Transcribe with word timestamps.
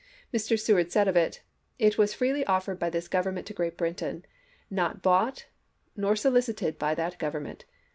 Mr. 0.33 0.59
Seward 0.59 0.91
said 0.91 1.07
of 1.07 1.15
it:" 1.15 1.41
It 1.87 1.99
was 1.99 2.15
freely 2.15 2.43
offered 2.47 2.79
by 2.79 2.89
this 2.89 3.07
Government 3.07 3.45
to 3.45 3.53
Great 3.53 3.77
Britain, 3.77 4.25
not 4.71 5.03
bought 5.03 5.45
nor 5.95 6.15
so 6.15 6.31
licited 6.31 6.79
by 6.79 6.95
that 6.95 7.19
Government. 7.19 7.65